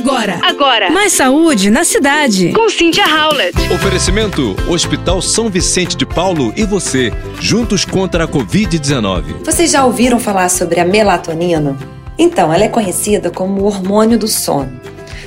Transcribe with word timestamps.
Agora. 0.00 0.40
Agora. 0.42 0.90
Mais 0.90 1.12
saúde 1.12 1.68
na 1.68 1.84
cidade. 1.84 2.54
Com 2.54 2.70
Cynthia 2.70 3.04
Howlett. 3.04 3.54
Oferecimento: 3.70 4.56
Hospital 4.66 5.20
São 5.20 5.50
Vicente 5.50 5.94
de 5.94 6.06
Paulo 6.06 6.54
e 6.56 6.64
você, 6.64 7.12
juntos 7.38 7.84
contra 7.84 8.24
a 8.24 8.28
Covid-19. 8.28 9.44
Vocês 9.44 9.70
já 9.70 9.84
ouviram 9.84 10.18
falar 10.18 10.48
sobre 10.48 10.80
a 10.80 10.86
melatonina? 10.86 11.76
Então, 12.18 12.50
ela 12.50 12.64
é 12.64 12.68
conhecida 12.68 13.30
como 13.30 13.60
o 13.60 13.66
hormônio 13.66 14.18
do 14.18 14.26
sono. 14.26 14.72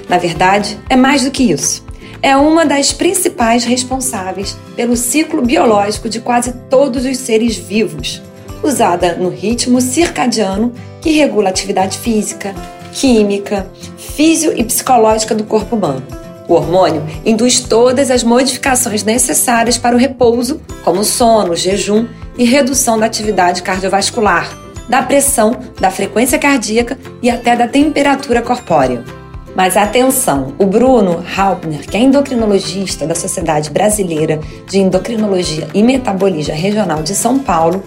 Na 0.10 0.18
verdade, 0.18 0.80
é 0.90 0.96
mais 0.96 1.24
do 1.24 1.30
que 1.30 1.52
isso. 1.52 1.86
É 2.20 2.36
uma 2.36 2.66
das 2.66 2.92
principais 2.92 3.66
responsáveis 3.66 4.58
pelo 4.76 4.98
ciclo 4.98 5.44
biológico 5.44 6.10
de 6.10 6.20
quase 6.20 6.52
todos 6.68 7.06
os 7.06 7.18
seres 7.18 7.56
vivos, 7.56 8.24
usada 8.64 9.14
no 9.18 9.30
ritmo 9.30 9.80
circadiano 9.80 10.74
que 11.00 11.12
regula 11.12 11.50
a 11.50 11.52
atividade 11.52 12.00
física, 12.00 12.56
química, 12.94 13.68
físio 13.98 14.54
e 14.58 14.64
psicológica 14.64 15.34
do 15.34 15.44
corpo 15.44 15.76
humano. 15.76 16.04
O 16.48 16.54
hormônio 16.54 17.04
induz 17.26 17.62
todas 17.62 18.12
as 18.12 18.24
modificações 18.24 19.04
necessárias 19.04 19.78
para 19.78 19.96
o 19.96 20.00
repouso, 20.00 20.62
como 20.84 21.04
sono, 21.04 21.56
jejum 21.56 22.06
e 22.38 22.44
redução 22.44 23.00
da 23.00 23.06
atividade 23.06 23.64
cardiovascular, 23.64 24.50
da 24.90 25.02
pressão, 25.02 25.56
da 25.80 25.90
frequência 25.90 26.38
cardíaca 26.38 26.98
e 27.22 27.30
até 27.30 27.56
da 27.56 27.68
temperatura 27.68 28.42
corpórea. 28.42 29.04
Mas 29.56 29.78
atenção, 29.78 30.54
o 30.58 30.66
Bruno 30.66 31.24
Hauptner, 31.38 31.88
que 31.88 31.96
é 31.96 32.00
endocrinologista 32.00 33.06
da 33.06 33.14
Sociedade 33.14 33.70
Brasileira 33.70 34.40
de 34.68 34.80
Endocrinologia 34.80 35.68
e 35.74 35.84
Metabolismo 35.84 36.56
Regional 36.56 37.04
de 37.04 37.14
São 37.14 37.38
Paulo, 37.38 37.84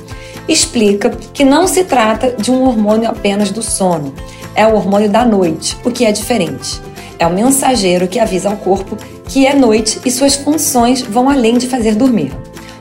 explica 0.48 1.10
que 1.10 1.44
não 1.44 1.66
se 1.66 1.84
trata 1.84 2.32
de 2.32 2.50
um 2.50 2.64
hormônio 2.64 3.08
apenas 3.08 3.50
do 3.50 3.62
sono, 3.62 4.14
é 4.54 4.66
o 4.66 4.74
hormônio 4.74 5.10
da 5.10 5.24
noite, 5.24 5.76
o 5.84 5.90
que 5.90 6.04
é 6.04 6.12
diferente. 6.12 6.80
É 7.18 7.26
o 7.26 7.32
mensageiro 7.32 8.08
que 8.08 8.18
avisa 8.18 8.50
ao 8.50 8.56
corpo 8.56 8.96
que 9.28 9.46
é 9.46 9.54
noite 9.54 10.00
e 10.04 10.10
suas 10.10 10.34
funções 10.34 11.02
vão 11.02 11.28
além 11.28 11.58
de 11.58 11.66
fazer 11.66 11.94
dormir. 11.94 12.32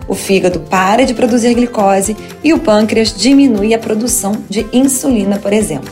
O 0.07 0.13
fígado 0.13 0.59
para 0.59 1.05
de 1.05 1.13
produzir 1.13 1.53
glicose 1.55 2.15
e 2.43 2.53
o 2.53 2.59
pâncreas 2.59 3.13
diminui 3.15 3.73
a 3.73 3.79
produção 3.79 4.33
de 4.49 4.65
insulina, 4.71 5.37
por 5.37 5.51
exemplo. 5.51 5.91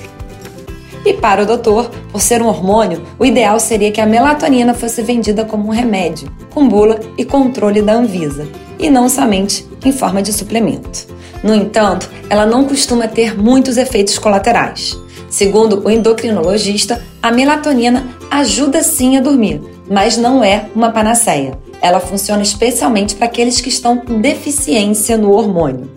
E 1.06 1.14
para 1.14 1.44
o 1.44 1.46
doutor, 1.46 1.90
por 2.12 2.22
ser 2.22 2.42
um 2.42 2.48
hormônio, 2.48 3.02
o 3.20 3.26
ideal 3.26 3.60
seria 3.60 3.92
que 3.92 4.00
a 4.00 4.06
melatonina 4.06 4.74
fosse 4.74 5.02
vendida 5.02 5.44
como 5.44 5.68
um 5.68 5.72
remédio, 5.72 6.30
com 6.52 6.68
bula 6.68 7.00
e 7.18 7.26
controle 7.26 7.82
da 7.82 7.94
Anvisa, 7.94 8.48
e 8.84 8.90
não 8.90 9.08
somente 9.08 9.66
em 9.84 9.94
forma 9.94 10.22
de 10.22 10.34
suplemento. 10.34 11.08
No 11.42 11.56
entanto, 11.56 12.10
ela 12.30 12.46
não 12.46 12.66
costuma 12.66 13.08
ter 13.08 13.38
muitos 13.38 13.78
efeitos 13.78 14.20
colaterais. 14.20 15.00
Segundo 15.30 15.82
o 15.84 15.90
endocrinologista, 15.90 17.02
a 17.22 17.32
melatonina 17.32 18.06
ajuda 18.30 18.84
sim 18.84 19.18
a 19.18 19.22
dormir, 19.22 19.62
mas 19.90 20.18
não 20.18 20.44
é 20.44 20.66
uma 20.76 20.92
panaceia. 20.92 21.58
Ela 21.82 22.00
funciona 22.00 22.44
especialmente 22.44 23.16
para 23.16 23.26
aqueles 23.26 23.62
que 23.62 23.70
estão 23.70 23.98
com 23.98 24.20
deficiência 24.20 25.18
no 25.18 25.32
hormônio. 25.32 25.90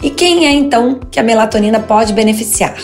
E 0.00 0.08
quem 0.08 0.46
é 0.46 0.52
então 0.52 1.00
que 1.10 1.18
a 1.18 1.22
melatonina 1.22 1.80
pode 1.80 2.12
beneficiar? 2.12 2.76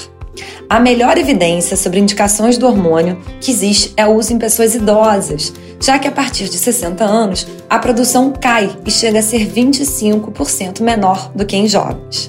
A 0.71 0.79
melhor 0.79 1.17
evidência 1.17 1.79
sobre 1.79 1.99
indicações 1.99 2.59
do 2.59 2.67
hormônio 2.67 3.19
que 3.41 3.51
existe 3.51 3.95
é 3.97 4.07
o 4.07 4.15
uso 4.15 4.35
em 4.35 4.39
pessoas 4.39 4.75
idosas, 4.75 5.51
já 5.81 5.99
que 5.99 6.07
a 6.07 6.13
partir 6.13 6.45
de 6.51 6.59
60 6.59 7.03
anos 7.03 7.47
a 7.71 7.79
produção 7.79 8.31
cai 8.39 8.77
e 8.85 8.91
chega 8.91 9.21
a 9.21 9.23
ser 9.23 9.51
25% 9.51 10.83
menor 10.83 11.33
do 11.35 11.47
que 11.47 11.57
em 11.57 11.67
jovens. 11.67 12.29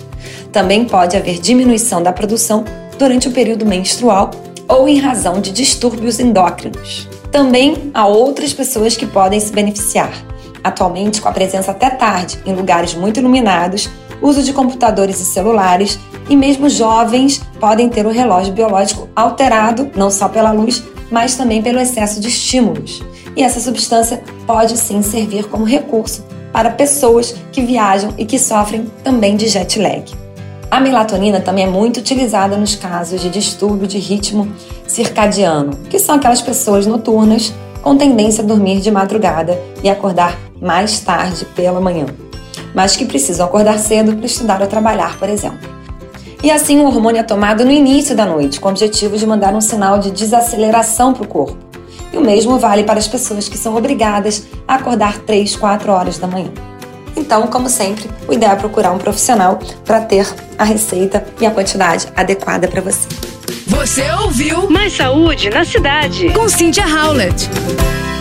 Também 0.53 0.85
pode 0.85 1.17
haver 1.17 1.37
diminuição 1.37 2.01
da 2.01 2.13
produção 2.13 2.63
durante 2.97 3.27
o 3.27 3.31
período 3.31 3.65
menstrual 3.65 4.31
ou 4.69 4.87
em 4.87 4.99
razão 4.99 5.41
de 5.41 5.51
distúrbios 5.51 6.17
endócrinos. 6.17 7.09
Também 7.33 7.91
há 7.93 8.07
outras 8.07 8.53
pessoas 8.53 8.95
que 8.95 9.05
podem 9.05 9.39
se 9.41 9.51
beneficiar. 9.51 10.13
Atualmente, 10.63 11.19
com 11.19 11.27
a 11.27 11.33
presença 11.33 11.71
até 11.71 11.89
tarde 11.89 12.39
em 12.45 12.55
lugares 12.55 12.93
muito 12.93 13.19
iluminados, 13.19 13.89
uso 14.21 14.43
de 14.43 14.53
computadores 14.53 15.19
e 15.19 15.25
celulares, 15.25 15.99
e 16.29 16.35
mesmo 16.35 16.69
jovens 16.69 17.41
podem 17.59 17.89
ter 17.89 18.05
o 18.05 18.11
relógio 18.11 18.53
biológico 18.53 19.09
alterado, 19.15 19.89
não 19.95 20.11
só 20.11 20.29
pela 20.29 20.51
luz, 20.51 20.83
mas 21.11 21.35
também 21.35 21.61
pelo 21.61 21.79
excesso 21.79 22.19
de 22.19 22.27
estímulos. 22.27 23.01
E 23.35 23.41
essa 23.41 23.59
substância 23.59 24.23
pode 24.45 24.77
sim 24.77 25.01
servir 25.01 25.45
como 25.45 25.65
recurso 25.65 26.23
para 26.53 26.69
pessoas 26.69 27.35
que 27.51 27.61
viajam 27.61 28.13
e 28.17 28.25
que 28.25 28.39
sofrem 28.39 28.89
também 29.03 29.35
de 29.35 29.47
jet 29.47 29.79
lag. 29.79 30.05
A 30.71 30.79
melatonina 30.79 31.39
também 31.39 31.63
é 31.63 31.67
muito 31.67 31.97
utilizada 31.99 32.55
nos 32.55 32.75
casos 32.75 33.21
de 33.21 33.29
distúrbio 33.29 33.87
de 33.87 33.97
ritmo 33.97 34.47
circadiano, 34.87 35.71
que 35.89 35.97
são 35.97 36.15
aquelas 36.15 36.41
pessoas 36.41 36.85
noturnas 36.85 37.53
com 37.81 37.97
tendência 37.97 38.43
a 38.43 38.47
dormir 38.47 38.79
de 38.79 38.91
madrugada 38.91 39.59
e 39.83 39.89
acordar 39.89 40.37
mais 40.61 40.99
tarde 40.99 41.45
pela 41.55 41.81
manhã, 41.81 42.05
mas 42.75 42.95
que 42.95 43.05
precisam 43.05 43.45
acordar 43.47 43.79
cedo 43.79 44.15
para 44.15 44.25
estudar 44.25 44.61
ou 44.61 44.67
trabalhar, 44.67 45.17
por 45.17 45.29
exemplo. 45.29 45.78
E 46.41 46.49
assim 46.49 46.79
o 46.79 46.85
hormônio 46.85 47.19
é 47.19 47.23
tomado 47.23 47.65
no 47.65 47.71
início 47.71 48.15
da 48.15 48.25
noite, 48.25 48.59
com 48.59 48.69
o 48.69 48.71
objetivo 48.71 49.17
de 49.17 49.27
mandar 49.27 49.53
um 49.53 49.61
sinal 49.61 49.99
de 49.99 50.09
desaceleração 50.11 51.13
para 51.13 51.23
o 51.23 51.27
corpo. 51.27 51.57
E 52.13 52.17
o 52.17 52.21
mesmo 52.21 52.57
vale 52.57 52.83
para 52.83 52.97
as 52.97 53.07
pessoas 53.07 53.49
que 53.49 53.57
são 53.57 53.75
obrigadas 53.75 54.47
a 54.67 54.75
acordar 54.75 55.19
3, 55.19 55.55
4 55.55 55.91
horas 55.91 56.17
da 56.17 56.27
manhã. 56.27 56.49
Então, 57.15 57.45
como 57.47 57.67
sempre, 57.69 58.09
o 58.27 58.33
ideal 58.33 58.53
é 58.53 58.55
procurar 58.55 58.91
um 58.91 58.97
profissional 58.97 59.59
para 59.83 59.99
ter 60.01 60.27
a 60.57 60.63
receita 60.63 61.25
e 61.41 61.45
a 61.45 61.51
quantidade 61.51 62.07
adequada 62.15 62.67
para 62.67 62.81
você. 62.81 63.07
Você 63.67 64.09
ouviu 64.23 64.69
Mais 64.69 64.93
saúde 64.93 65.49
na 65.49 65.65
cidade. 65.65 66.29
com 66.31 66.47
Cynthia 66.47 66.85
Howlett. 66.87 67.49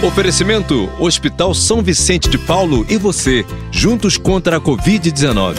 Oferecimento: 0.02 0.88
Hospital 0.98 1.54
São 1.54 1.82
Vicente 1.82 2.28
de 2.28 2.38
Paulo 2.38 2.84
e 2.88 2.96
você, 2.96 3.46
juntos 3.70 4.16
contra 4.16 4.56
a 4.58 4.60
Covid-19. 4.60 5.56